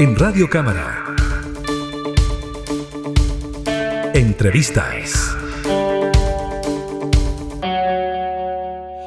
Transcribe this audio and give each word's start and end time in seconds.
En 0.00 0.14
Radio 0.14 0.48
Cámara. 0.48 1.04
Entrevistas. 4.14 5.36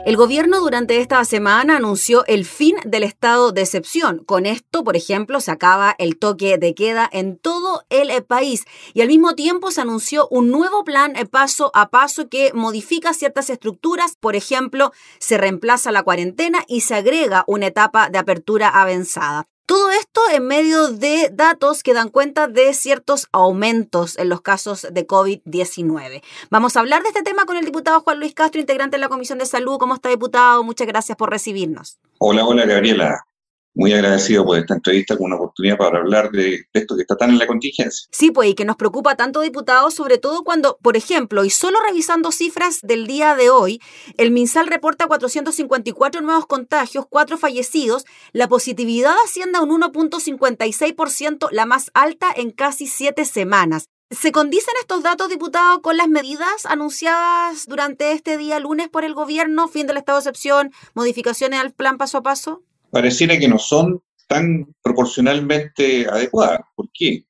El 0.05 0.17
gobierno 0.17 0.59
durante 0.59 0.97
esta 0.97 1.23
semana 1.23 1.77
anunció 1.77 2.25
el 2.25 2.43
fin 2.43 2.75
del 2.83 3.03
estado 3.03 3.53
de 3.53 3.61
excepción. 3.61 4.25
Con 4.25 4.45
esto, 4.45 4.83
por 4.83 4.97
ejemplo, 4.97 5.39
se 5.39 5.51
acaba 5.51 5.95
el 5.97 6.19
toque 6.19 6.57
de 6.57 6.75
queda 6.75 7.09
en 7.09 7.37
todo 7.37 7.85
el 7.89 8.21
país 8.25 8.65
y 8.93 8.99
al 8.99 9.07
mismo 9.07 9.33
tiempo 9.35 9.71
se 9.71 9.79
anunció 9.79 10.27
un 10.29 10.51
nuevo 10.51 10.83
plan 10.83 11.13
paso 11.31 11.71
a 11.73 11.89
paso 11.89 12.27
que 12.27 12.51
modifica 12.53 13.13
ciertas 13.13 13.49
estructuras. 13.49 14.17
Por 14.19 14.35
ejemplo, 14.35 14.91
se 15.19 15.37
reemplaza 15.37 15.93
la 15.93 16.03
cuarentena 16.03 16.65
y 16.67 16.81
se 16.81 16.95
agrega 16.95 17.45
una 17.47 17.67
etapa 17.67 18.09
de 18.09 18.17
apertura 18.17 18.67
avanzada. 18.67 19.47
Todo 19.65 19.89
esto 19.91 20.21
en 20.33 20.47
medio 20.47 20.89
de 20.89 21.29
datos 21.31 21.83
que 21.83 21.93
dan 21.93 22.09
cuenta 22.09 22.47
de 22.47 22.73
ciertos 22.73 23.27
aumentos 23.31 24.17
en 24.17 24.29
los 24.29 24.41
casos 24.41 24.87
de 24.91 25.07
COVID-19. 25.07 26.21
Vamos 26.49 26.75
a 26.75 26.81
hablar 26.81 27.03
de 27.03 27.09
este 27.09 27.23
tema 27.23 27.45
con 27.45 27.57
el 27.57 27.65
diputado 27.65 28.01
Juan 28.01 28.19
Luis 28.19 28.33
Castro, 28.33 28.59
integrante 28.59 28.97
de 28.97 29.01
la 29.01 29.09
Comisión 29.09 29.39
de 29.39 29.45
Salud. 29.45 29.77
¿Cómo 29.77 29.95
está, 29.95 30.09
diputado? 30.09 30.63
Muchas 30.63 30.87
gracias 30.87 31.17
por 31.17 31.29
recibirnos. 31.29 31.99
Hola, 32.17 32.45
hola, 32.45 32.65
Gabriela 32.65 33.25
muy 33.73 33.93
agradecido 33.93 34.45
por 34.45 34.57
esta 34.57 34.73
entrevista 34.73 35.15
con 35.15 35.27
una 35.27 35.35
oportunidad 35.37 35.77
para 35.77 35.99
hablar 35.99 36.31
de, 36.31 36.65
esto 36.73 36.95
que 36.95 37.01
está 37.01 37.15
tan 37.15 37.29
en 37.31 37.39
la 37.39 37.47
contingencia. 37.47 38.07
Sí, 38.11 38.31
pues 38.31 38.49
y 38.49 38.53
que 38.53 38.65
nos 38.65 38.75
preocupa 38.75 39.15
tanto, 39.15 39.41
diputados, 39.41 39.93
sobre 39.93 40.17
todo 40.17 40.43
cuando, 40.43 40.77
por 40.81 40.97
ejemplo, 40.97 41.45
y 41.45 41.49
solo 41.49 41.79
revisando 41.85 42.31
cifras 42.31 42.79
del 42.81 43.07
día 43.07 43.35
de 43.35 43.49
hoy, 43.49 43.79
el 44.17 44.31
MinSal 44.31 44.67
reporta 44.67 45.07
454 45.07 46.21
nuevos 46.21 46.45
contagios, 46.45 47.05
4 47.09 47.37
fallecidos, 47.37 48.05
la 48.33 48.47
positividad 48.47 49.15
asciende 49.25 49.57
a 49.57 49.61
un 49.61 49.81
1.56%, 49.81 51.49
la 51.51 51.65
más 51.65 51.91
alta 51.93 52.27
en 52.35 52.51
casi 52.51 52.87
7 52.87 53.25
semanas. 53.25 53.85
¿Se 54.09 54.33
condicen 54.33 54.73
estos 54.81 55.03
datos, 55.03 55.29
diputado, 55.29 55.81
con 55.81 55.95
las 55.95 56.09
medidas 56.09 56.65
anunciadas 56.65 57.65
durante 57.65 58.11
este 58.11 58.37
día 58.37 58.59
lunes 58.59 58.89
por 58.89 59.05
el 59.05 59.13
gobierno, 59.13 59.69
fin 59.69 59.87
del 59.87 59.95
estado 59.95 60.17
de 60.17 60.23
excepción, 60.23 60.73
modificaciones 60.93 61.61
al 61.61 61.71
plan 61.71 61.97
paso 61.97 62.17
a 62.17 62.21
paso? 62.21 62.61
Pareciera 62.91 63.37
que 63.37 63.47
no 63.47 63.57
son 63.57 64.01
tan 64.27 64.73
proporcionalmente 64.81 66.07
adecuadas. 66.07 66.61
¿Por 66.75 66.89
qué? 66.93 67.25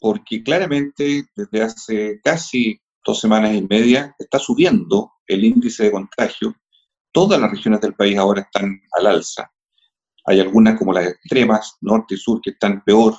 Porque 0.00 0.42
claramente 0.42 1.24
desde 1.36 1.62
hace 1.62 2.20
casi 2.22 2.80
dos 3.04 3.20
semanas 3.20 3.54
y 3.54 3.62
media 3.62 4.14
está 4.18 4.38
subiendo 4.38 5.12
el 5.26 5.44
índice 5.44 5.84
de 5.84 5.92
contagio. 5.92 6.54
Todas 7.12 7.40
las 7.40 7.50
regiones 7.50 7.80
del 7.80 7.94
país 7.94 8.16
ahora 8.16 8.42
están 8.42 8.80
al 8.92 9.06
alza. 9.06 9.50
Hay 10.24 10.40
algunas 10.40 10.78
como 10.78 10.92
las 10.92 11.08
extremas, 11.08 11.76
norte 11.80 12.14
y 12.14 12.18
sur, 12.18 12.40
que 12.40 12.50
están 12.50 12.82
peor. 12.84 13.14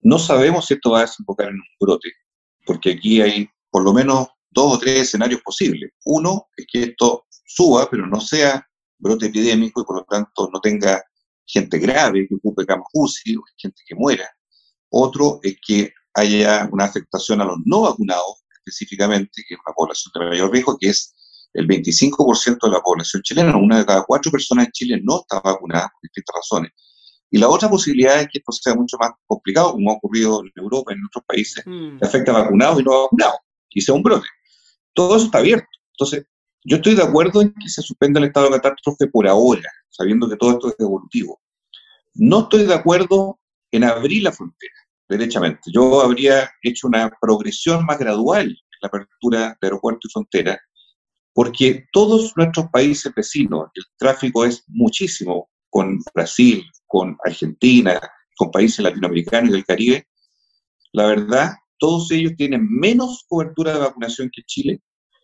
No 0.00 0.18
sabemos 0.18 0.66
si 0.66 0.74
esto 0.74 0.92
va 0.92 1.00
a 1.00 1.02
desembocar 1.02 1.48
en 1.48 1.56
un 1.56 1.66
brote, 1.78 2.08
porque 2.64 2.92
aquí 2.92 3.20
hay 3.20 3.48
por 3.70 3.84
lo 3.84 3.92
menos 3.92 4.28
dos 4.50 4.76
o 4.76 4.78
tres 4.78 5.00
escenarios 5.00 5.42
posibles. 5.42 5.90
Uno 6.04 6.48
es 6.56 6.66
que 6.70 6.82
esto 6.84 7.26
suba, 7.44 7.88
pero 7.90 8.06
no 8.06 8.20
sea 8.20 8.66
brote 9.00 9.26
epidémico 9.26 9.80
y 9.80 9.84
por 9.84 9.96
lo 9.96 10.04
tanto 10.04 10.48
no 10.52 10.60
tenga 10.60 11.02
gente 11.46 11.78
grave 11.78 12.26
que 12.28 12.36
ocupe 12.36 12.66
camas 12.66 12.86
UCI 12.92 13.36
o 13.36 13.42
gente 13.56 13.82
que 13.86 13.94
muera. 13.94 14.28
Otro 14.90 15.40
es 15.42 15.56
que 15.66 15.92
haya 16.14 16.68
una 16.72 16.84
afectación 16.84 17.40
a 17.40 17.44
los 17.44 17.58
no 17.64 17.82
vacunados, 17.82 18.44
específicamente, 18.58 19.42
que 19.48 19.54
es 19.54 19.60
una 19.66 19.74
población 19.74 20.12
de 20.14 20.30
mayor 20.30 20.52
riesgo, 20.52 20.76
que 20.78 20.88
es 20.88 21.14
el 21.52 21.66
25% 21.66 22.58
de 22.62 22.70
la 22.70 22.80
población 22.80 23.22
chilena. 23.22 23.56
Una 23.56 23.78
de 23.78 23.86
cada 23.86 24.04
cuatro 24.04 24.30
personas 24.30 24.66
en 24.66 24.72
Chile 24.72 25.00
no 25.02 25.20
está 25.20 25.40
vacunada 25.40 25.88
por 25.88 26.00
distintas 26.02 26.34
razones. 26.36 26.72
Y 27.30 27.38
la 27.38 27.48
otra 27.48 27.68
posibilidad 27.68 28.20
es 28.20 28.26
que 28.26 28.38
esto 28.38 28.52
sea 28.52 28.74
mucho 28.74 28.96
más 28.98 29.12
complicado, 29.26 29.72
como 29.72 29.90
ha 29.90 29.94
ocurrido 29.94 30.42
en 30.42 30.50
Europa, 30.56 30.92
en 30.92 31.04
otros 31.06 31.24
países, 31.26 31.64
mm. 31.64 31.98
que 31.98 32.06
afecta 32.06 32.32
a 32.32 32.42
vacunados 32.42 32.80
y 32.80 32.84
no 32.84 33.02
vacunados, 33.02 33.36
y 33.70 33.80
sea 33.80 33.94
un 33.94 34.02
brote. 34.02 34.26
Todo 34.92 35.16
eso 35.16 35.26
está 35.26 35.38
abierto. 35.38 35.68
Entonces, 35.92 36.24
yo 36.64 36.76
estoy 36.76 36.94
de 36.94 37.02
acuerdo 37.02 37.42
en 37.42 37.54
que 37.54 37.68
se 37.68 37.82
suspenda 37.82 38.20
el 38.20 38.26
estado 38.26 38.46
de 38.46 38.60
catástrofe 38.60 39.06
por 39.06 39.26
ahora, 39.26 39.70
sabiendo 39.88 40.28
que 40.28 40.36
todo 40.36 40.52
esto 40.52 40.68
es 40.68 40.74
evolutivo. 40.78 41.40
No 42.14 42.40
estoy 42.40 42.66
de 42.66 42.74
acuerdo 42.74 43.38
en 43.70 43.84
abrir 43.84 44.22
la 44.24 44.32
frontera, 44.32 44.74
derechamente. 45.08 45.70
Yo 45.72 46.02
habría 46.02 46.50
hecho 46.62 46.88
una 46.88 47.10
progresión 47.20 47.84
más 47.86 47.98
gradual 47.98 48.48
en 48.48 48.78
la 48.82 48.88
apertura 48.88 49.56
de 49.60 49.66
aeropuerto 49.66 50.00
y 50.06 50.12
frontera, 50.12 50.60
porque 51.32 51.86
todos 51.92 52.36
nuestros 52.36 52.66
países 52.70 53.12
vecinos, 53.14 53.70
el 53.74 53.84
tráfico 53.96 54.44
es 54.44 54.64
muchísimo 54.68 55.48
con 55.70 56.00
Brasil, 56.12 56.64
con 56.86 57.16
Argentina, 57.24 58.00
con 58.36 58.50
países 58.50 58.80
latinoamericanos 58.80 59.50
y 59.50 59.52
del 59.52 59.64
Caribe. 59.64 60.06
La 60.92 61.06
verdad, 61.06 61.52
todos 61.78 62.10
ellos 62.10 62.32
tienen 62.36 62.66
menos 62.68 63.24
cobertura 63.28 63.72
de 63.72 63.78
vacunación 63.78 64.30
que 64.34 64.42
Chile 64.42 64.82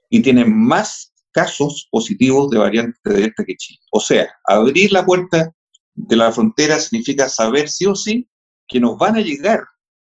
y 0.08 0.20
tienen 0.20 0.56
más 0.56 1.12
casos 1.36 1.86
positivos 1.90 2.48
de 2.48 2.56
variante 2.56 2.98
de 3.04 3.20
Delta 3.20 3.44
que 3.44 3.56
Chile. 3.56 3.78
O 3.92 4.00
sea, 4.00 4.26
abrir 4.44 4.90
la 4.90 5.04
puerta 5.04 5.52
de 5.94 6.16
la 6.16 6.32
frontera 6.32 6.80
significa 6.80 7.28
saber 7.28 7.68
sí 7.68 7.84
o 7.84 7.94
sí 7.94 8.26
que 8.66 8.80
nos 8.80 8.96
van 8.96 9.16
a 9.16 9.20
llegar 9.20 9.60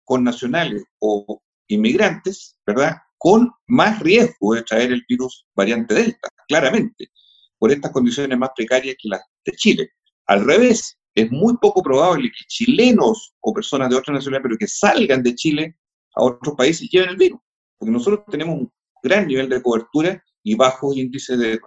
con 0.03 0.23
nacionales 0.23 0.83
o 0.99 1.39
inmigrantes, 1.67 2.57
¿verdad? 2.65 2.95
Con 3.19 3.51
más 3.67 3.99
riesgo 3.99 4.55
de 4.55 4.63
traer 4.63 4.93
el 4.93 5.05
virus 5.07 5.45
variante 5.55 5.93
Delta, 5.93 6.27
claramente, 6.47 7.11
por 7.59 7.71
estas 7.71 7.91
condiciones 7.91 8.35
más 8.35 8.49
precarias 8.55 8.95
que 8.99 9.09
las 9.09 9.21
de 9.45 9.51
Chile. 9.53 9.89
Al 10.25 10.43
revés, 10.43 10.97
es 11.13 11.29
muy 11.29 11.55
poco 11.57 11.83
probable 11.83 12.29
que 12.29 12.45
chilenos 12.47 13.35
o 13.41 13.53
personas 13.53 13.91
de 13.91 13.95
otra 13.95 14.15
nacionalidad, 14.15 14.41
pero 14.41 14.57
que 14.57 14.67
salgan 14.67 15.21
de 15.21 15.35
Chile 15.35 15.77
a 16.15 16.23
otros 16.23 16.55
países, 16.55 16.89
lleven 16.89 17.09
el 17.09 17.17
virus. 17.17 17.39
Porque 17.77 17.91
nosotros 17.91 18.23
tenemos 18.31 18.55
un 18.55 18.71
gran 19.03 19.27
nivel 19.27 19.49
de 19.49 19.61
cobertura 19.61 20.23
y 20.44 20.56
bajos 20.56 20.97
índices 20.97 21.38
de, 21.38 21.59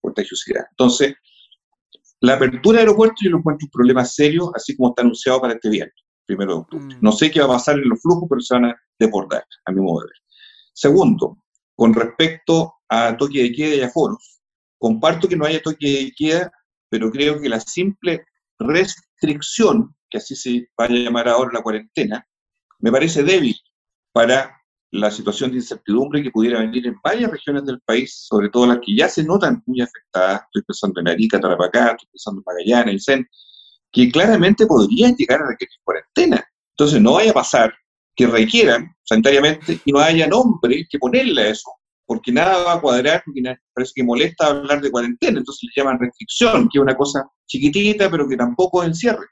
contagiosidad. 0.00 0.64
Entonces, 0.70 1.14
la 2.20 2.34
apertura 2.34 2.78
de 2.78 2.82
aeropuertos 2.82 3.18
yo 3.22 3.30
lo 3.30 3.38
encuentro 3.38 3.66
un 3.66 3.70
problema 3.70 4.04
serio, 4.04 4.50
así 4.54 4.76
como 4.76 4.90
está 4.90 5.02
anunciado 5.02 5.40
para 5.40 5.54
este 5.54 5.68
viernes, 5.68 5.94
primero 6.26 6.54
de 6.54 6.60
octubre. 6.60 6.96
Mm. 6.96 6.98
No 7.00 7.12
sé 7.12 7.30
qué 7.30 7.40
va 7.40 7.46
a 7.46 7.56
pasar 7.56 7.78
en 7.78 7.88
los 7.88 8.00
flujos, 8.00 8.26
pero 8.28 8.40
se 8.40 8.54
van 8.54 8.66
a 8.66 8.76
deportar, 8.98 9.44
a 9.66 9.72
mi 9.72 9.80
modo 9.80 10.00
de 10.00 10.06
ver. 10.06 10.16
Segundo, 10.72 11.38
con 11.76 11.92
respecto 11.92 12.74
a 12.88 13.16
toque 13.16 13.42
de 13.42 13.52
queda 13.52 13.74
y 13.74 13.80
aforos, 13.80 14.40
comparto 14.78 15.28
que 15.28 15.36
no 15.36 15.44
haya 15.44 15.62
toque 15.62 15.86
de 15.86 16.12
queda, 16.16 16.52
pero 16.88 17.10
creo 17.10 17.40
que 17.40 17.48
la 17.48 17.60
simple 17.60 18.24
restricción, 18.58 19.94
que 20.08 20.18
así 20.18 20.34
se 20.36 20.68
va 20.80 20.86
a 20.86 20.88
llamar 20.88 21.28
ahora 21.28 21.50
la 21.52 21.62
cuarentena, 21.62 22.26
me 22.78 22.90
parece 22.90 23.22
débil 23.22 23.56
para 24.12 24.63
la 24.94 25.10
situación 25.10 25.50
de 25.50 25.56
incertidumbre 25.56 26.22
que 26.22 26.30
pudiera 26.30 26.60
venir 26.60 26.86
en 26.86 26.96
varias 27.02 27.28
regiones 27.28 27.64
del 27.64 27.80
país, 27.80 28.14
sobre 28.28 28.48
todo 28.48 28.68
las 28.68 28.78
que 28.78 28.94
ya 28.94 29.08
se 29.08 29.24
notan 29.24 29.60
muy 29.66 29.80
afectadas, 29.80 30.42
estoy 30.42 30.62
pensando 30.62 31.00
en 31.00 31.08
Arica, 31.08 31.40
Tarapacá, 31.40 31.90
estoy 31.90 32.08
pensando 32.12 32.40
en 32.40 32.44
Magallanes, 32.46 33.06
que 33.90 34.12
claramente 34.12 34.66
podrían 34.66 35.16
llegar 35.16 35.42
a 35.42 35.48
requerir 35.48 35.74
cuarentena. 35.82 36.44
Entonces 36.76 37.00
no 37.00 37.14
vaya 37.14 37.32
a 37.32 37.34
pasar 37.34 37.74
que 38.14 38.28
requieran 38.28 38.94
sanitariamente 39.02 39.80
y 39.84 39.90
no 39.90 39.98
haya 39.98 40.28
nombre 40.28 40.86
que 40.88 40.98
ponerle 41.00 41.42
a 41.42 41.48
eso, 41.48 41.72
porque 42.06 42.30
nada 42.30 42.62
va 42.62 42.74
a 42.74 42.80
cuadrar, 42.80 43.20
porque 43.26 43.42
parece 43.74 43.92
que 43.96 44.04
molesta 44.04 44.46
hablar 44.46 44.80
de 44.80 44.92
cuarentena, 44.92 45.40
entonces 45.40 45.68
le 45.74 45.82
llaman 45.82 45.98
restricción, 45.98 46.68
que 46.68 46.78
es 46.78 46.82
una 46.82 46.96
cosa 46.96 47.28
chiquitita, 47.46 48.08
pero 48.08 48.28
que 48.28 48.36
tampoco 48.36 48.82
es 48.82 48.90
encierre. 48.90 49.26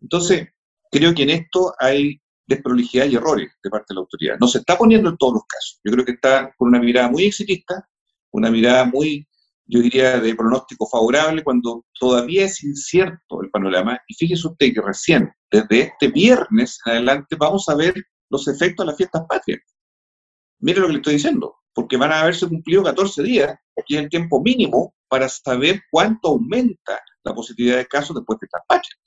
Entonces, 0.00 0.46
creo 0.92 1.12
que 1.12 1.24
en 1.24 1.30
esto 1.30 1.74
hay 1.80 2.20
desprolijidad 2.48 3.06
y 3.06 3.16
errores 3.16 3.52
de 3.62 3.70
parte 3.70 3.86
de 3.90 3.94
la 3.96 4.00
autoridad. 4.00 4.36
No 4.40 4.48
se 4.48 4.58
está 4.58 4.76
poniendo 4.76 5.10
en 5.10 5.16
todos 5.18 5.34
los 5.34 5.42
casos. 5.46 5.80
Yo 5.84 5.92
creo 5.92 6.04
que 6.04 6.12
está 6.12 6.52
con 6.56 6.68
una 6.68 6.80
mirada 6.80 7.10
muy 7.10 7.24
exitista, 7.24 7.88
una 8.32 8.50
mirada 8.50 8.86
muy, 8.86 9.28
yo 9.66 9.80
diría, 9.80 10.18
de 10.18 10.34
pronóstico 10.34 10.88
favorable 10.88 11.44
cuando 11.44 11.84
todavía 11.98 12.46
es 12.46 12.64
incierto 12.64 13.42
el 13.42 13.50
panorama. 13.50 14.00
Y 14.08 14.14
fíjese 14.14 14.48
usted 14.48 14.72
que 14.72 14.80
recién, 14.80 15.30
desde 15.50 15.80
este 15.82 16.08
viernes 16.08 16.80
en 16.86 16.92
adelante, 16.92 17.36
vamos 17.38 17.68
a 17.68 17.74
ver 17.74 17.94
los 18.30 18.48
efectos 18.48 18.84
de 18.84 18.90
las 18.90 18.96
fiestas 18.96 19.22
patrias. 19.28 19.60
Mire 20.60 20.80
lo 20.80 20.86
que 20.86 20.92
le 20.94 20.98
estoy 20.98 21.14
diciendo, 21.14 21.54
porque 21.74 21.96
van 21.96 22.12
a 22.12 22.22
haberse 22.22 22.48
cumplido 22.48 22.82
14 22.82 23.22
días, 23.22 23.54
que 23.86 23.96
es 23.96 24.02
el 24.02 24.08
tiempo 24.08 24.42
mínimo 24.42 24.94
para 25.08 25.28
saber 25.28 25.82
cuánto 25.90 26.28
aumenta 26.28 27.00
la 27.24 27.34
positividad 27.34 27.76
de 27.76 27.86
casos 27.86 28.16
después 28.16 28.38
de 28.40 28.46
estas 28.46 28.62
patrias. 28.66 28.98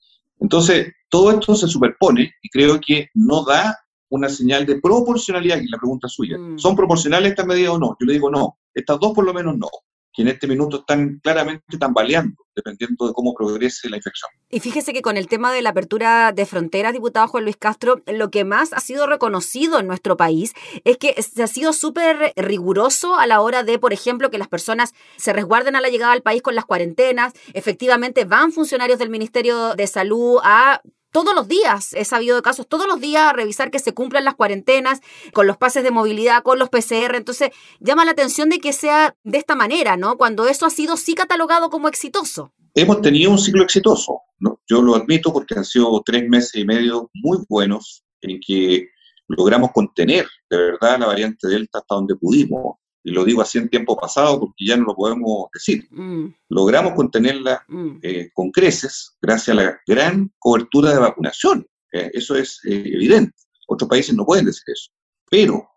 Entonces, 0.42 0.92
todo 1.10 1.32
esto 1.32 1.56
se 1.56 1.68
superpone 1.68 2.34
y 2.42 2.50
creo 2.50 2.80
que 2.86 3.08
no 3.14 3.46
da 3.46 3.78
una 4.10 4.28
señal 4.28 4.66
de 4.66 4.82
proporcionalidad, 4.82 5.62
y 5.62 5.70
la 5.70 5.78
pregunta 5.78 6.10
suya, 6.10 6.38
mm. 6.38 6.60
¿son 6.60 6.76
proporcionales 6.76 7.30
estas 7.30 7.48
medidas 7.48 7.72
o 7.72 7.80
no? 7.80 7.96
Yo 8.00 8.06
le 8.06 8.14
digo 8.14 8.30
no, 8.30 8.58
estas 8.74 9.00
dos 9.00 9.14
por 9.14 9.24
lo 9.24 9.34
menos 9.34 9.58
no 9.58 9.70
que 10.14 10.22
en 10.24 10.28
este 10.28 10.48
minuto 10.48 10.80
están 10.80 11.20
claramente 11.24 11.78
tambaleando, 11.78 12.44
dependiendo 12.56 13.08
de 13.08 13.14
cómo 13.14 13.34
progrese 13.34 13.90
la 13.90 13.98
infección. 13.98 14.30
Y 14.50 14.60
fíjese 14.60 14.94
que 14.94 15.02
con 15.02 15.16
el 15.18 15.28
tema 15.28 15.54
de 15.54 15.62
la 15.62 15.70
apertura 15.70 16.32
de 16.34 16.46
fronteras, 16.46 16.94
diputado 16.94 17.28
Juan 17.28 17.46
Luis 17.46 17.58
Castro, 17.58 18.02
lo 18.08 18.30
que 18.30 18.44
más 18.44 18.74
ha 18.74 18.80
sido 18.80 19.08
reconocido 19.08 19.80
en 19.80 19.88
nuestro 19.88 20.18
país 20.18 20.54
es 20.84 20.98
que 20.98 21.22
se 21.22 21.44
ha 21.44 21.48
sido 21.48 21.72
súper 21.74 22.34
riguroso 22.36 23.16
a 23.16 23.28
la 23.28 23.42
hora 23.42 23.64
de, 23.64 23.80
por 23.80 23.94
ejemplo, 23.94 24.30
que 24.30 24.38
las 24.38 24.50
personas 24.50 24.94
se 25.18 25.34
resguarden 25.34 25.76
a 25.76 25.82
la 25.82 25.90
llegada 25.90 26.12
al 26.12 26.22
país 26.22 26.42
con 26.42 26.56
las 26.56 26.66
cuarentenas. 26.66 27.34
Efectivamente, 27.54 28.26
van 28.26 28.52
funcionarios 28.52 29.00
del 29.00 29.10
Ministerio 29.10 29.76
de 29.76 29.88
Salud 29.88 30.40
a 30.44 30.82
todos 31.12 31.36
los 31.36 31.48
días, 31.48 31.94
he 31.94 32.06
sabido 32.06 32.36
de 32.36 32.42
casos, 32.42 32.68
todos 32.68 32.88
los 32.88 33.00
días 33.00 33.24
a 33.24 33.34
revisar 33.34 33.70
que 33.70 33.80
se 33.80 33.94
cumplan 33.94 34.26
las 34.26 34.36
cuarentenas, 34.36 35.02
con 35.34 35.48
los 35.48 35.58
pases 35.58 35.84
de 35.84 35.92
movilidad, 35.92 36.44
con 36.44 36.58
los 36.58 36.70
PCR. 36.70 37.16
Entonces, 37.16 37.52
llama 37.80 38.06
la 38.06 38.12
atención 38.12 38.50
de 38.50 38.60
que 38.60 38.74
sea 38.74 39.16
de 39.24 39.38
esta 39.38 39.56
manera, 39.56 39.98
¿no? 39.98 40.18
Cuando 40.18 40.48
eso 40.48 40.66
ha 40.66 40.70
sido 40.70 40.98
sí 40.98 41.14
catalogado 41.14 41.70
como 41.70 41.88
exitoso. 41.88 42.54
Hemos 42.74 43.02
tenido 43.02 43.32
un 43.32 43.38
ciclo 43.38 43.64
exitoso, 43.64 44.22
¿no? 44.40 44.62
Yo 44.68 44.82
lo 44.82 44.96
admito 44.96 45.34
porque 45.34 45.56
han 45.56 45.66
sido 45.66 46.02
tres 46.06 46.28
meses 46.30 46.56
y 46.56 46.66
medio 46.66 47.10
muy 47.14 47.40
buenos 47.50 48.04
en 48.22 48.40
que 48.46 48.88
logramos 49.28 49.72
contener 49.72 50.28
de 50.50 50.58
verdad 50.58 51.00
la 51.00 51.08
variante 51.08 51.48
Delta 51.48 51.80
hasta 51.80 51.96
donde 51.96 52.16
pudimos 52.16 52.76
y 53.04 53.12
lo 53.12 53.26
digo 53.26 53.42
así 53.42 53.58
en 53.58 53.70
tiempo 53.70 53.98
pasado 53.98 54.40
porque 54.40 54.66
ya 54.66 54.78
no 54.78 54.86
lo 54.86 54.96
podemos 54.96 55.48
decir. 55.54 55.88
Mm. 55.90 56.28
Logramos 56.50 56.94
contenerla 56.94 57.64
mm. 57.68 57.98
eh, 58.02 58.30
con 58.34 58.52
creces 58.52 59.18
gracias 59.22 59.58
a 59.58 59.62
la 59.62 59.80
gran 59.88 60.32
cobertura 60.38 60.94
de 60.94 61.00
vacunación. 61.00 61.66
Eh, 61.92 62.12
eso 62.14 62.36
es 62.36 62.60
eh, 62.66 62.84
evidente. 62.86 63.34
Otros 63.68 63.90
países 63.90 64.16
no 64.16 64.26
pueden 64.26 64.46
decir 64.46 64.64
eso. 64.68 64.92
Pero 65.30 65.68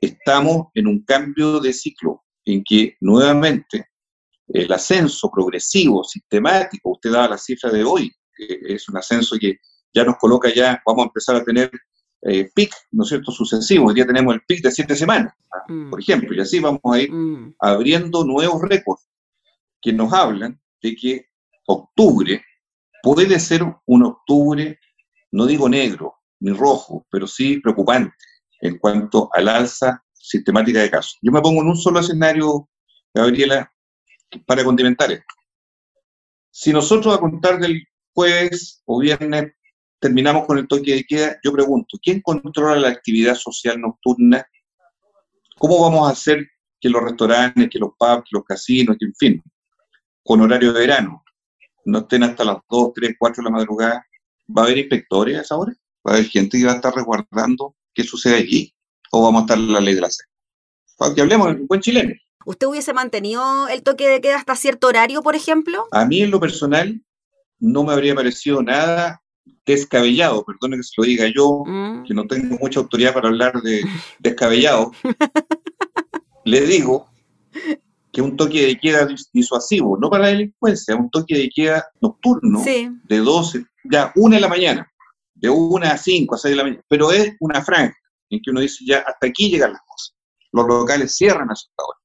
estamos 0.00 0.68
en 0.74 0.86
un 0.86 1.04
cambio 1.04 1.60
de 1.60 1.72
ciclo 1.72 2.24
en 2.44 2.64
que 2.64 2.96
nuevamente 3.00 3.90
el 4.48 4.72
ascenso 4.72 5.30
progresivo, 5.30 6.02
sistemático, 6.02 6.90
usted 6.90 7.12
daba 7.12 7.28
la 7.28 7.38
cifra 7.38 7.70
de 7.70 7.84
hoy, 7.84 8.10
es 8.38 8.88
un 8.88 8.96
ascenso 8.96 9.36
que 9.38 9.58
ya 9.92 10.04
nos 10.04 10.16
coloca 10.16 10.52
ya, 10.54 10.80
vamos 10.86 11.04
a 11.04 11.08
empezar 11.08 11.36
a 11.36 11.44
tener 11.44 11.70
eh, 12.22 12.50
pic, 12.54 12.72
¿no 12.92 13.04
es 13.04 13.08
cierto?, 13.08 13.30
sucesivo. 13.30 13.86
Hoy 13.86 13.94
día 13.94 14.06
tenemos 14.06 14.34
el 14.34 14.42
pic 14.42 14.62
de 14.62 14.70
siete 14.70 14.96
semanas, 14.96 15.34
mm. 15.68 15.90
por 15.90 16.00
ejemplo, 16.00 16.34
y 16.34 16.40
así 16.40 16.60
vamos 16.60 16.80
a 16.84 16.98
ir 16.98 17.12
mm. 17.12 17.54
abriendo 17.60 18.24
nuevos 18.24 18.60
récords 18.62 19.08
que 19.80 19.92
nos 19.92 20.12
hablan 20.12 20.60
de 20.82 20.96
que 20.96 21.26
octubre 21.66 22.42
puede 23.02 23.38
ser 23.38 23.62
un 23.86 24.02
octubre, 24.04 24.78
no 25.32 25.46
digo 25.46 25.68
negro 25.68 26.14
ni 26.40 26.52
rojo, 26.52 27.06
pero 27.10 27.26
sí 27.26 27.60
preocupante 27.60 28.14
en 28.60 28.78
cuanto 28.78 29.28
al 29.32 29.48
alza 29.48 30.02
sistemática 30.12 30.80
de 30.80 30.90
casos. 30.90 31.18
Yo 31.22 31.32
me 31.32 31.40
pongo 31.40 31.62
en 31.62 31.68
un 31.68 31.76
solo 31.76 32.00
escenario, 32.00 32.68
Gabriela, 33.14 33.72
para 34.46 34.64
condimentar 34.64 35.10
esto. 35.12 35.34
Si 36.50 36.72
nosotros 36.72 37.14
a 37.14 37.20
contar 37.20 37.58
del 37.58 37.82
jueves 38.12 38.82
o 38.84 39.00
viernes 39.00 39.52
terminamos 39.98 40.46
con 40.46 40.58
el 40.58 40.68
toque 40.68 40.94
de 40.94 41.04
queda, 41.04 41.38
yo 41.42 41.52
pregunto, 41.52 41.98
¿quién 42.02 42.20
controla 42.20 42.76
la 42.76 42.88
actividad 42.88 43.34
social 43.34 43.80
nocturna? 43.80 44.46
¿Cómo 45.58 45.82
vamos 45.82 46.08
a 46.08 46.12
hacer 46.12 46.46
que 46.80 46.88
los 46.88 47.02
restaurantes, 47.02 47.68
que 47.70 47.78
los 47.78 47.90
pubs, 47.98 48.22
que 48.22 48.36
los 48.36 48.44
casinos, 48.44 48.96
que 48.98 49.06
en 49.06 49.14
fin, 49.14 49.42
con 50.22 50.40
horario 50.40 50.72
de 50.72 50.80
verano, 50.80 51.24
no 51.84 52.00
estén 52.00 52.22
hasta 52.22 52.44
las 52.44 52.58
2, 52.70 52.92
3, 52.94 53.16
4 53.18 53.42
de 53.42 53.50
la 53.50 53.56
madrugada? 53.56 54.06
¿Va 54.56 54.62
a 54.62 54.64
haber 54.66 54.78
inspectores 54.78 55.38
a 55.38 55.42
esa 55.42 55.56
hora? 55.56 55.72
¿Va 56.06 56.12
a 56.12 56.14
haber 56.14 56.26
gente 56.26 56.58
que 56.58 56.64
va 56.64 56.72
a 56.72 56.76
estar 56.76 56.94
resguardando 56.94 57.74
qué 57.92 58.04
sucede 58.04 58.36
allí? 58.36 58.74
¿O 59.10 59.22
vamos 59.22 59.42
a 59.42 59.44
estar 59.44 59.58
en 59.58 59.72
la 59.72 59.80
ley 59.80 59.94
de 59.94 60.00
la 60.02 60.10
selva? 60.10 60.30
Para 60.96 61.14
que 61.14 61.20
hablemos 61.20 61.48
en 61.48 61.66
buen 61.66 61.80
chileno. 61.80 62.14
¿Usted 62.44 62.66
hubiese 62.66 62.94
mantenido 62.94 63.68
el 63.68 63.82
toque 63.82 64.08
de 64.08 64.20
queda 64.20 64.36
hasta 64.36 64.54
cierto 64.54 64.86
horario, 64.86 65.22
por 65.22 65.34
ejemplo? 65.34 65.86
A 65.92 66.04
mí, 66.06 66.22
en 66.22 66.30
lo 66.30 66.40
personal, 66.40 67.02
no 67.58 67.84
me 67.84 67.92
habría 67.92 68.14
parecido 68.14 68.62
nada 68.62 69.22
descabellado, 69.66 70.44
perdone 70.44 70.76
que 70.76 70.82
se 70.82 70.94
lo 70.96 71.04
diga 71.04 71.26
yo, 71.34 71.62
mm. 71.66 72.04
que 72.04 72.14
no 72.14 72.26
tengo 72.26 72.56
mucha 72.58 72.80
autoridad 72.80 73.14
para 73.14 73.28
hablar 73.28 73.60
de 73.62 73.82
descabellado, 74.18 74.92
le 76.44 76.60
digo 76.62 77.10
que 78.12 78.22
un 78.22 78.36
toque 78.36 78.66
de 78.66 78.78
queda 78.78 79.06
disuasivo, 79.32 79.98
no 79.98 80.08
para 80.10 80.24
la 80.24 80.28
delincuencia, 80.30 80.96
un 80.96 81.10
toque 81.10 81.36
de 81.36 81.50
queda 81.50 81.86
nocturno 82.00 82.62
de 82.64 83.18
12, 83.18 83.64
ya 83.84 84.12
una 84.16 84.36
de 84.36 84.42
la 84.42 84.48
mañana, 84.48 84.90
de 85.34 85.48
una 85.50 85.92
a 85.92 85.98
5, 85.98 86.34
a 86.34 86.38
6 86.38 86.50
de 86.50 86.56
la 86.56 86.62
mañana, 86.64 86.82
pero 86.88 87.12
es 87.12 87.36
una 87.40 87.62
franja 87.62 87.94
en 88.30 88.40
que 88.42 88.50
uno 88.50 88.60
dice 88.60 88.84
ya 88.86 88.98
hasta 88.98 89.26
aquí 89.26 89.50
llegan 89.50 89.72
las 89.72 89.82
cosas. 89.82 90.14
Los 90.52 90.66
locales 90.66 91.14
cierran 91.14 91.50
a 91.50 91.52
esa 91.52 91.68
hora. 91.76 91.98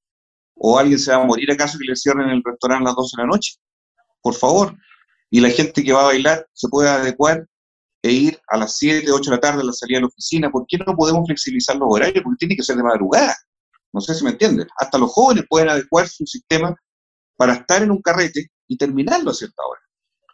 O 0.55 0.77
alguien 0.77 0.99
se 0.99 1.11
va 1.11 1.21
a 1.21 1.25
morir 1.25 1.51
acaso 1.51 1.77
que 1.77 1.85
le 1.85 1.95
cierren 1.95 2.29
el 2.29 2.41
restaurante 2.43 2.83
a 2.83 2.89
las 2.89 2.95
12 2.95 3.17
de 3.17 3.23
la 3.23 3.27
noche. 3.27 3.53
Por 4.21 4.33
favor, 4.35 4.75
y 5.33 5.39
la 5.39 5.49
gente 5.49 5.83
que 5.83 5.91
va 5.91 6.01
a 6.01 6.13
bailar 6.13 6.47
se 6.53 6.69
puede 6.69 6.87
adecuar 6.89 7.47
e 8.03 8.11
ir 8.11 8.39
a 8.49 8.55
las 8.55 8.77
7, 8.77 9.11
8 9.11 9.31
de 9.31 9.35
la 9.35 9.41
tarde 9.41 9.61
a 9.61 9.65
la 9.65 9.73
salida 9.73 9.97
de 9.97 10.01
la 10.01 10.07
oficina. 10.07 10.51
¿Por 10.51 10.67
qué 10.67 10.77
no 10.77 10.95
podemos 10.95 11.25
flexibilizar 11.25 11.75
los 11.75 11.87
horarios? 11.89 12.23
Porque 12.23 12.37
tiene 12.37 12.55
que 12.55 12.61
ser 12.61 12.75
de 12.75 12.83
madrugada. 12.83 13.35
No 13.91 13.99
sé 13.99 14.13
si 14.13 14.23
me 14.23 14.29
entienden. 14.29 14.67
Hasta 14.77 14.99
los 14.99 15.11
jóvenes 15.11 15.45
pueden 15.49 15.69
adecuar 15.69 16.07
su 16.07 16.23
sistema 16.27 16.75
para 17.35 17.53
estar 17.53 17.81
en 17.81 17.89
un 17.89 17.99
carrete 18.03 18.51
y 18.67 18.77
terminarlo 18.77 19.31
a 19.31 19.33
cierta 19.33 19.63
hora. 19.67 19.81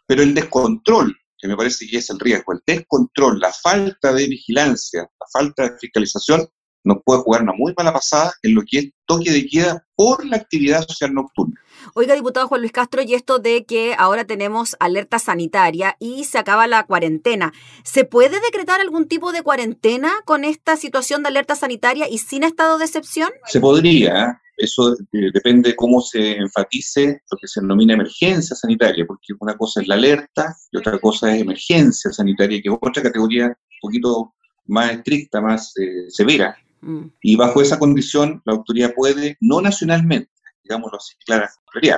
Pero 0.06 0.22
el 0.22 0.34
descontrol, 0.34 1.16
que 1.38 1.48
me 1.48 1.56
parece 1.56 1.86
que 1.86 1.96
es 1.96 2.10
el 2.10 2.20
riesgo, 2.20 2.52
el 2.52 2.60
descontrol, 2.66 3.40
la 3.40 3.54
falta 3.54 4.12
de 4.12 4.26
vigilancia, 4.26 5.00
la 5.00 5.26
falta 5.32 5.62
de 5.62 5.78
fiscalización, 5.78 6.46
nos 6.84 6.98
puede 7.04 7.20
jugar 7.20 7.42
una 7.42 7.52
muy 7.52 7.74
mala 7.76 7.92
pasada 7.92 8.32
en 8.42 8.54
lo 8.54 8.62
que 8.66 8.78
es 8.78 8.90
toque 9.06 9.30
de 9.30 9.46
queda 9.46 9.84
por 9.94 10.24
la 10.24 10.36
actividad 10.36 10.86
social 10.86 11.12
nocturna. 11.12 11.60
Oiga, 11.94 12.14
diputado 12.14 12.46
Juan 12.48 12.60
Luis 12.60 12.72
Castro, 12.72 13.02
y 13.02 13.14
esto 13.14 13.38
de 13.38 13.64
que 13.64 13.94
ahora 13.98 14.24
tenemos 14.24 14.76
alerta 14.80 15.18
sanitaria 15.18 15.96
y 15.98 16.24
se 16.24 16.38
acaba 16.38 16.66
la 16.66 16.84
cuarentena, 16.86 17.52
¿se 17.84 18.04
puede 18.04 18.40
decretar 18.40 18.80
algún 18.80 19.08
tipo 19.08 19.32
de 19.32 19.42
cuarentena 19.42 20.12
con 20.24 20.44
esta 20.44 20.76
situación 20.76 21.22
de 21.22 21.28
alerta 21.28 21.54
sanitaria 21.54 22.08
y 22.08 22.18
sin 22.18 22.44
estado 22.44 22.78
de 22.78 22.84
excepción? 22.84 23.30
Se 23.46 23.60
podría, 23.60 24.40
eso 24.56 24.94
depende 25.10 25.74
cómo 25.74 26.00
se 26.00 26.36
enfatice 26.36 27.22
lo 27.30 27.38
que 27.40 27.48
se 27.48 27.60
denomina 27.60 27.94
emergencia 27.94 28.54
sanitaria, 28.54 29.04
porque 29.06 29.32
una 29.38 29.56
cosa 29.56 29.80
es 29.80 29.88
la 29.88 29.94
alerta 29.94 30.54
y 30.70 30.76
otra 30.76 30.98
cosa 30.98 31.34
es 31.34 31.40
emergencia 31.40 32.12
sanitaria, 32.12 32.60
que 32.62 32.68
es 32.68 32.76
otra 32.80 33.02
categoría 33.02 33.46
un 33.46 33.80
poquito 33.80 34.34
más 34.66 34.92
estricta, 34.92 35.40
más 35.40 35.72
eh, 35.78 36.08
severa. 36.08 36.56
Mm. 36.80 37.06
Y 37.22 37.36
bajo 37.36 37.60
esa 37.60 37.78
condición, 37.78 38.42
la 38.44 38.54
autoridad 38.54 38.94
puede, 38.94 39.36
no 39.40 39.60
nacionalmente, 39.60 40.30
digámoslo 40.62 40.98
así, 40.98 41.14
clara, 41.24 41.50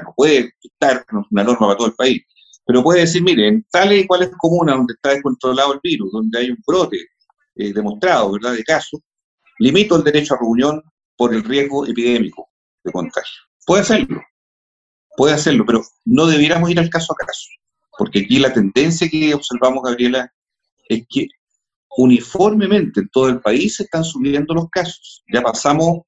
no 0.02 0.14
puede 0.16 0.52
dictar 0.62 1.04
una 1.30 1.44
norma 1.44 1.66
para 1.68 1.76
todo 1.76 1.88
el 1.88 1.94
país, 1.94 2.22
pero 2.66 2.82
puede 2.82 3.00
decir, 3.00 3.22
mire, 3.22 3.48
en 3.48 3.66
tales 3.70 4.04
y 4.04 4.06
cuales 4.06 4.30
comunas 4.38 4.76
donde 4.76 4.94
está 4.94 5.10
descontrolado 5.10 5.74
el 5.74 5.80
virus, 5.82 6.10
donde 6.12 6.38
hay 6.38 6.50
un 6.50 6.58
brote 6.66 6.98
eh, 7.56 7.72
demostrado, 7.72 8.32
¿verdad?, 8.32 8.52
de 8.52 8.64
casos, 8.64 9.00
limito 9.58 9.96
el 9.96 10.04
derecho 10.04 10.34
a 10.34 10.38
reunión 10.38 10.82
por 11.16 11.34
el 11.34 11.44
riesgo 11.44 11.86
epidémico 11.86 12.48
de 12.84 12.92
contagio. 12.92 13.42
Puede 13.66 13.82
hacerlo, 13.82 14.20
puede 15.16 15.34
hacerlo, 15.34 15.64
pero 15.66 15.82
no 16.04 16.26
debiéramos 16.26 16.70
ir 16.70 16.78
al 16.78 16.90
caso 16.90 17.12
a 17.12 17.26
caso, 17.26 17.48
porque 17.98 18.20
aquí 18.20 18.38
la 18.38 18.52
tendencia 18.52 19.08
que 19.08 19.34
observamos, 19.34 19.82
Gabriela, 19.82 20.32
es 20.88 21.04
que 21.08 21.28
uniformemente 21.96 23.00
en 23.00 23.08
todo 23.08 23.28
el 23.28 23.40
país 23.40 23.76
se 23.76 23.84
están 23.84 24.04
subiendo 24.04 24.54
los 24.54 24.68
casos. 24.70 25.22
Ya 25.32 25.42
pasamos 25.42 26.02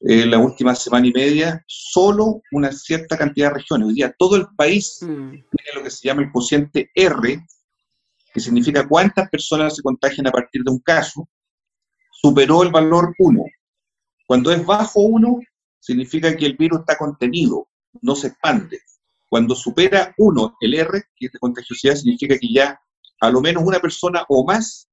en 0.00 0.30
la 0.30 0.38
última 0.38 0.74
semana 0.74 1.06
y 1.06 1.12
media 1.12 1.64
solo 1.66 2.42
una 2.52 2.72
cierta 2.72 3.16
cantidad 3.16 3.48
de 3.48 3.54
regiones. 3.54 3.88
Hoy 3.88 3.94
día 3.94 4.14
todo 4.18 4.36
el 4.36 4.46
país 4.56 4.98
mm. 5.00 5.30
tiene 5.30 5.70
lo 5.74 5.82
que 5.82 5.90
se 5.90 6.06
llama 6.06 6.22
el 6.22 6.32
cociente 6.32 6.90
R, 6.94 7.46
que 8.32 8.40
significa 8.40 8.86
cuántas 8.86 9.30
personas 9.30 9.76
se 9.76 9.82
contagian 9.82 10.26
a 10.26 10.32
partir 10.32 10.62
de 10.62 10.72
un 10.72 10.80
caso, 10.80 11.28
superó 12.10 12.62
el 12.62 12.70
valor 12.70 13.14
1. 13.18 13.44
Cuando 14.26 14.52
es 14.52 14.64
bajo 14.64 15.00
1, 15.00 15.40
significa 15.78 16.36
que 16.36 16.46
el 16.46 16.56
virus 16.56 16.80
está 16.80 16.98
contenido, 16.98 17.68
no 18.02 18.14
se 18.14 18.28
expande. 18.28 18.80
Cuando 19.28 19.54
supera 19.54 20.14
1 20.18 20.56
el 20.60 20.74
R, 20.74 21.02
que 21.16 21.26
es 21.26 21.32
de 21.32 21.38
contagiosidad, 21.38 21.94
significa 21.94 22.36
que 22.38 22.52
ya 22.52 22.78
a 23.20 23.30
lo 23.30 23.40
menos 23.40 23.62
una 23.64 23.80
persona 23.80 24.24
o 24.28 24.44
más 24.44 24.88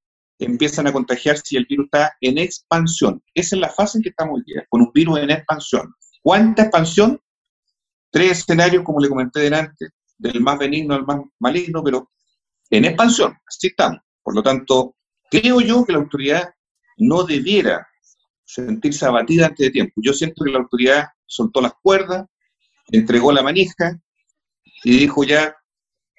empiezan 0.46 0.88
a 0.88 0.94
contagiar 0.94 1.38
si 1.38 1.56
el 1.56 1.66
virus 1.66 1.86
está 1.86 2.16
en 2.20 2.38
expansión. 2.38 3.22
Esa 3.34 3.56
es 3.56 3.62
la 3.62 3.70
fase 3.70 3.98
en 3.98 4.04
que 4.04 4.10
estamos 4.10 4.36
hoy 4.36 4.44
día, 4.46 4.66
con 4.70 4.82
un 4.82 4.92
virus 4.94 5.20
en 5.20 5.32
expansión. 5.32 5.94
¿Cuánta 6.22 6.64
expansión? 6.64 7.20
Tres 8.12 8.40
escenarios, 8.40 8.84
como 8.84 9.00
le 9.00 9.10
comenté 9.10 9.40
delante, 9.40 9.90
del 10.18 10.42
más 10.42 10.60
benigno 10.60 10.96
al 10.96 11.06
más 11.06 11.22
maligno, 11.40 11.84
pero 11.84 12.12
en 12.70 12.86
expansión, 12.86 13.38
así 13.48 13.68
estamos. 13.68 14.02
Por 14.22 14.36
lo 14.36 14.44
tanto, 14.44 14.96
creo 15.30 15.62
yo 15.62 15.86
que 15.86 15.94
la 15.94 16.00
autoridad 16.00 16.54
no 16.98 17.24
debiera 17.24 17.88
sentirse 18.44 19.06
abatida 19.06 19.48
antes 19.48 19.68
de 19.68 19.72
tiempo. 19.72 19.94
Yo 19.98 20.14
siento 20.14 20.44
que 20.44 20.52
la 20.52 20.60
autoridad 20.60 21.06
soltó 21.26 21.62
las 21.62 21.74
cuerdas, 21.82 22.26
entregó 22.88 23.32
la 23.32 23.44
manija 23.44 24.00
y 24.84 24.98
dijo 24.98 25.24
ya, 25.24 25.56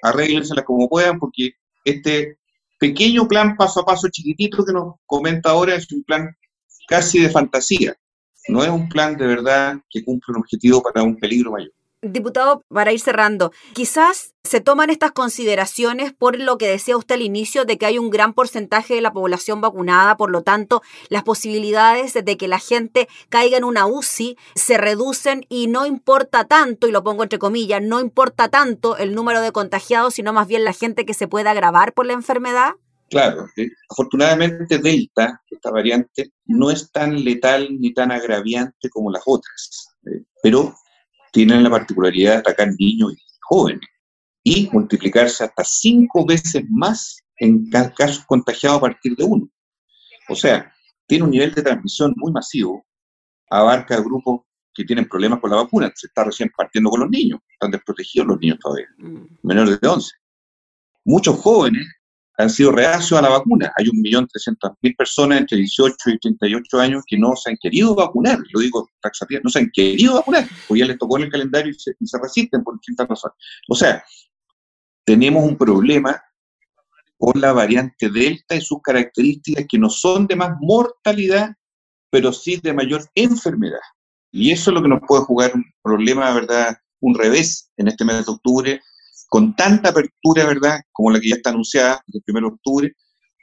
arréglenselas 0.03 0.65
como 0.65 0.89
puedan, 0.89 1.19
porque 1.19 1.53
este 1.85 2.39
pequeño 2.83 3.29
plan 3.29 3.57
paso 3.57 3.79
a 3.79 3.85
paso 3.85 4.09
chiquitito 4.09 4.65
que 4.65 4.73
nos 4.73 4.95
comenta 5.07 5.51
ahora 5.51 5.77
es 5.77 5.87
un 5.93 6.03
plan 6.03 6.37
casi 6.89 7.21
de 7.21 7.31
fantasía. 7.31 7.95
No 8.49 8.65
es 8.65 8.71
un 8.71 8.89
plan 8.89 9.17
de 9.17 9.25
verdad 9.25 9.77
que 9.89 10.03
cumple 10.03 10.35
un 10.35 10.41
objetivo 10.41 10.83
para 10.83 11.05
un 11.05 11.17
peligro 11.17 11.53
mayor. 11.53 11.71
Diputado, 12.05 12.65
para 12.69 12.93
ir 12.93 12.99
cerrando, 12.99 13.53
quizás 13.75 14.35
se 14.43 14.61
toman 14.61 14.91
estas 14.91 15.13
consideraciones 15.13 16.13
por 16.13 16.37
lo 16.37 16.59
que 16.59 16.67
decía 16.67 16.97
usted 16.97 17.15
al 17.15 17.23
inicio 17.23 17.65
de 17.65 17.79
que 17.79 17.87
hay 17.87 17.97
un 17.97 18.11
gran 18.11 18.35
porcentaje 18.35 18.95
de 18.95 19.01
la 19.01 19.13
población 19.13 19.61
vacunada, 19.61 20.17
por 20.17 20.29
lo 20.29 20.43
tanto, 20.43 20.83
las 21.11 21.23
posibilidades 21.23 22.15
de 22.15 22.37
que 22.37 22.49
la 22.49 22.59
gente 22.59 23.07
caiga 23.29 23.57
en 23.57 23.63
una 23.63 23.87
UCI 23.87 24.37
se 24.57 24.79
reducen 24.79 25.47
y 25.49 25.69
no 25.69 25.87
importa 25.87 26.45
tanto, 26.45 26.89
y 26.89 26.91
lo 26.91 27.05
pongo 27.05 27.23
entre 27.23 27.39
comillas, 27.39 27.81
no 27.81 28.01
importa 28.01 28.49
tanto 28.49 28.97
el 28.97 29.15
número 29.15 29.41
de 29.41 29.53
contagiados, 29.53 30.15
sino 30.15 30.33
más 30.33 30.49
bien 30.49 30.65
la 30.65 30.73
gente 30.73 31.07
que 31.07 31.15
se 31.15 31.29
puede 31.29 31.51
agravar 31.51 31.93
por 31.93 32.07
la 32.07 32.15
enfermedad. 32.15 32.73
Claro, 33.11 33.47
eh, 33.57 33.69
afortunadamente 33.89 34.79
Delta, 34.79 35.41
esta 35.49 35.71
variante, 35.71 36.33
no 36.47 36.73
es 36.73 36.91
tan 36.91 37.23
letal 37.23 37.69
ni 37.79 37.95
tan 37.95 38.11
agraviante 38.11 38.91
como 38.91 39.13
las 39.13 39.23
otras, 39.25 39.95
eh, 40.07 40.25
pero 40.43 40.75
tienen 41.33 41.65
la 41.65 41.71
particularidad 41.71 42.35
de 42.35 42.39
atacar 42.39 42.69
niños 42.79 43.15
y 43.15 43.23
jóvenes 43.41 43.89
y 44.45 44.69
multiplicarse 44.73 45.45
hasta 45.45 45.65
cinco 45.65 46.25
veces 46.27 46.65
más 46.69 47.19
en 47.37 47.69
casos 47.71 48.25
contagiados 48.27 48.79
a 48.79 48.83
partir 48.83 49.17
de 49.17 49.25
uno. 49.25 49.49
O 50.29 50.35
sea, 50.35 50.73
tiene 51.07 51.25
un 51.25 51.31
nivel 51.31 51.53
de 51.53 51.63
transmisión 51.63 52.15
muy 52.17 52.33
masivo, 52.33 52.87
abarca 53.51 54.01
grupos 54.01 54.43
que 54.75 54.85
tienen 54.85 55.09
problemas 55.09 55.41
con 55.41 55.51
la 55.51 55.57
vacuna, 55.57 55.93
se 55.95 56.07
está 56.07 56.25
recién 56.25 56.51
partiendo 56.57 56.91
con 56.91 57.01
los 57.01 57.11
niños, 57.11 57.41
están 57.51 57.71
desprotegidos 57.71 58.29
los 58.29 58.41
niños 58.41 58.59
todavía, 58.61 58.87
mm. 58.99 59.39
menores 59.43 59.81
de 59.81 59.89
11. 59.89 60.11
Muchos 61.05 61.39
jóvenes 61.41 61.87
han 62.39 62.51
sido 62.51 62.73
reacios 62.73 63.19
a 63.19 63.23
la 63.23 63.29
vacuna. 63.29 63.73
Hay 63.77 63.87
1.300.000 63.87 64.97
personas 64.97 65.41
entre 65.41 65.59
18 65.59 65.95
y 66.11 66.19
38 66.19 66.81
años 66.81 67.03
que 67.07 67.19
no 67.19 67.37
se 67.37 67.51
han 67.51 67.57
querido 67.61 67.95
vacunar. 67.95 68.39
Lo 68.53 68.61
digo 68.61 68.89
taxativamente, 69.01 69.45
no 69.45 69.51
se 69.51 69.59
han 69.61 69.71
querido 69.73 70.15
vacunar, 70.15 70.49
porque 70.67 70.81
ya 70.81 70.87
les 70.87 70.99
tocó 70.99 71.19
en 71.19 71.25
el 71.25 71.31
calendario 71.31 71.73
y 71.73 72.07
se, 72.07 72.19
resisten 72.21 72.63
por 72.63 72.75
distintas 72.75 73.09
razones. 73.09 73.37
O 73.69 73.75
sea, 73.75 74.03
tenemos 75.05 75.45
un 75.45 75.57
problema 75.57 76.21
con 77.19 77.41
la 77.41 77.53
variante 77.53 78.09
Delta 78.09 78.57
y 78.57 78.61
sus 78.61 78.81
características 78.83 79.67
que 79.69 79.79
no 79.79 79.91
son 79.91 80.27
de 80.27 80.37
más 80.37 80.57
mortalidad, 80.61 81.55
pero 82.11 82.33
sí 82.33 82.57
de 82.57 82.73
mayor 82.73 83.05
enfermedad. 83.15 83.81
Y 84.33 84.51
eso 84.51 84.71
es 84.71 84.75
lo 84.75 84.83
que 84.83 84.89
nos 84.89 85.01
puede 85.07 85.23
jugar 85.25 85.53
un 85.55 85.65
problema, 85.83 86.33
¿verdad? 86.33 86.77
Un 87.01 87.15
revés 87.15 87.71
en 87.77 87.89
este 87.89 88.05
mes 88.05 88.25
de 88.25 88.33
octubre, 88.33 88.81
con 89.33 89.57
tanta 89.57 89.89
apertura, 89.89 90.45
¿verdad?, 90.45 90.83
como 90.93 91.11
la 91.11 91.19
que 91.19 91.31
ya 91.31 91.37
está 91.37 91.49
anunciada 91.49 92.05
el 92.13 92.23
1 92.27 92.41
de 92.41 92.55
octubre, 92.55 92.93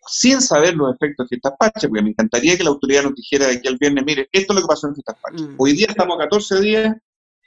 sin 0.05 0.39
saber 0.39 0.75
los 0.75 0.93
efectos 0.93 1.25
de 1.25 1.29
Fiestas 1.29 1.53
Patrias, 1.57 1.89
porque 1.89 2.03
me 2.03 2.11
encantaría 2.11 2.55
que 2.55 2.63
la 2.63 2.69
autoridad 2.69 3.01
nos 3.01 3.15
dijera 3.15 3.47
de 3.47 3.53
aquí 3.53 3.67
al 3.67 3.77
viernes, 3.79 4.05
mire, 4.05 4.29
esto 4.31 4.53
es 4.53 4.55
lo 4.55 4.61
que 4.61 4.67
pasó 4.67 4.87
en 4.87 4.93
Fiestas 4.93 5.15
Patrias. 5.19 5.49
Mm. 5.49 5.55
Hoy 5.57 5.73
día 5.73 5.87
estamos 5.89 6.15
a 6.15 6.19
14 6.25 6.61
días 6.61 6.95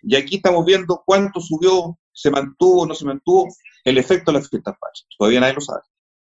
y 0.02 0.16
aquí 0.16 0.36
estamos 0.36 0.66
viendo 0.66 1.04
cuánto 1.06 1.40
subió, 1.40 1.96
se 2.12 2.32
mantuvo, 2.32 2.84
no 2.84 2.96
se 2.96 3.04
mantuvo 3.04 3.46
el 3.84 3.96
efecto 3.96 4.32
de 4.32 4.38
las 4.40 4.48
Fiestas 4.48 4.74
Patrias. 4.74 5.06
Todavía 5.16 5.38
nadie 5.38 5.54
lo 5.54 5.60
sabe. 5.60 5.82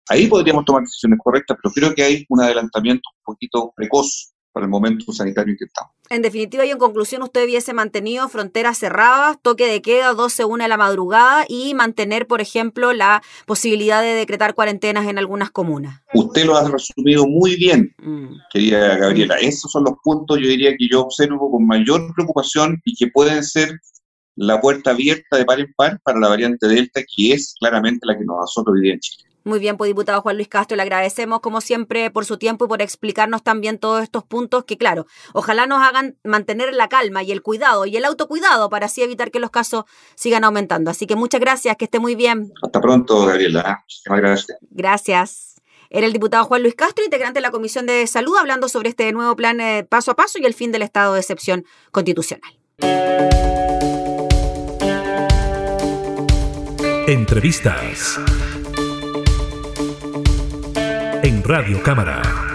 Ahí 0.10 0.26
podríamos 0.26 0.66
tomar 0.66 0.82
decisiones 0.82 1.20
correctas, 1.24 1.56
pero 1.62 1.72
creo 1.72 1.94
que 1.94 2.02
hay 2.02 2.26
un 2.30 2.42
adelantamiento 2.42 3.08
un 3.16 3.36
poquito 3.36 3.74
precoz 3.76 4.34
para 4.58 4.66
el 4.66 4.72
momento 4.72 5.14
sanitario 5.14 5.52
en 5.52 5.58
que 5.58 5.66
estamos. 5.66 5.92
En 6.10 6.24
definitiva 6.24 6.66
y 6.66 6.72
en 6.72 6.80
conclusión, 6.80 7.22
usted 7.22 7.46
hubiese 7.46 7.74
mantenido 7.74 8.28
fronteras 8.28 8.80
cerradas, 8.80 9.38
toque 9.40 9.68
de 9.68 9.84
queda, 9.84 10.14
12-1 10.14 10.64
de 10.64 10.68
la 10.68 10.78
madrugada 10.78 11.46
y 11.48 11.76
mantener, 11.76 12.26
por 12.26 12.42
ejemplo, 12.42 12.92
la 12.92 13.22
posibilidad 13.46 14.02
de 14.02 14.16
decretar 14.16 14.56
cuarentenas 14.56 15.08
en 15.08 15.20
algunas 15.20 15.52
comunas. 15.52 16.02
Usted 16.16 16.46
lo 16.46 16.58
ha 16.58 16.68
resumido 16.68 17.28
muy 17.28 17.56
bien, 17.56 17.94
mm. 18.02 18.36
querida 18.52 18.98
Gabriela. 18.98 19.36
Esos 19.36 19.72
son 19.72 19.84
los 19.84 19.94
puntos, 20.04 20.40
yo 20.40 20.48
diría, 20.48 20.76
que 20.76 20.88
yo 20.90 21.02
observo 21.02 21.52
con 21.52 21.68
mayor 21.68 22.12
preocupación 22.16 22.82
y 22.84 22.96
que 22.96 23.12
pueden 23.12 23.44
ser 23.44 23.80
la 24.36 24.60
puerta 24.60 24.90
abierta 24.90 25.38
de 25.38 25.46
par 25.46 25.60
en 25.60 25.72
par 25.76 26.00
para 26.04 26.20
la 26.20 26.30
variante 26.30 26.68
Delta, 26.68 27.02
que 27.16 27.34
es 27.34 27.54
claramente 27.60 28.08
la 28.08 28.18
que 28.18 28.26
nos 28.26 28.44
azota 28.44 28.72
hoy 28.72 28.82
día 28.82 28.94
en 28.94 29.00
Chile. 29.02 29.27
Muy 29.48 29.60
bien, 29.60 29.78
pues 29.78 29.88
diputado 29.88 30.22
Juan 30.22 30.36
Luis 30.36 30.50
Castro, 30.50 30.76
le 30.76 30.84
agradecemos 30.84 31.40
como 31.40 31.62
siempre 31.62 32.12
por 32.12 32.26
su 32.26 32.38
tiempo 32.38 32.66
y 32.66 32.68
por 32.68 32.82
explicarnos 32.82 33.44
también 33.44 33.80
todos 33.80 34.04
estos 34.04 34.26
puntos 34.26 34.66
que, 34.66 34.78
claro, 34.78 35.06
ojalá 35.32 35.66
nos 35.68 35.82
hagan 35.82 36.18
mantener 36.26 36.74
la 36.74 36.90
calma 36.90 37.24
y 37.24 37.32
el 37.32 37.42
cuidado 37.42 37.86
y 37.86 37.96
el 37.96 38.04
autocuidado 38.04 38.70
para 38.70 38.88
así 38.88 39.04
evitar 39.04 39.32
que 39.32 39.40
los 39.40 39.50
casos 39.50 39.86
sigan 40.16 40.44
aumentando. 40.44 40.92
Así 40.92 41.08
que 41.08 41.16
muchas 41.16 41.40
gracias, 41.40 41.78
que 41.78 41.86
esté 41.86 41.98
muy 42.00 42.16
bien. 42.16 42.52
Hasta 42.62 42.82
pronto, 42.82 43.26
Gabriela. 43.26 43.86
Muchas 43.86 44.22
gracias. 44.22 44.58
Gracias. 44.70 45.56
Era 45.90 46.08
el 46.08 46.12
diputado 46.12 46.44
Juan 46.44 46.64
Luis 46.64 46.76
Castro, 46.76 47.06
integrante 47.06 47.38
de 47.38 47.42
la 47.42 47.52
Comisión 47.52 47.86
de 47.86 48.06
Salud, 48.06 48.36
hablando 48.36 48.68
sobre 48.68 48.90
este 48.90 49.10
nuevo 49.14 49.38
plan 49.38 49.62
eh, 49.62 49.88
paso 49.90 50.12
a 50.12 50.16
paso 50.18 50.40
y 50.40 50.46
el 50.46 50.56
fin 50.56 50.74
del 50.74 50.82
estado 50.82 51.14
de 51.14 51.22
excepción 51.22 51.64
constitucional. 51.94 52.52
Entrevistas 57.08 58.20
en 61.28 61.44
Radio 61.44 61.84
Cámara. 61.84 62.47